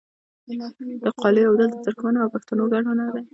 د 1.05 1.07
قالیو 1.21 1.47
اوبدل 1.49 1.69
د 1.71 1.77
ترکمنو 1.85 2.19
او 2.23 2.33
پښتنو 2.35 2.63
ګډ 2.73 2.83
هنر 2.91 3.09
دی. 3.15 3.23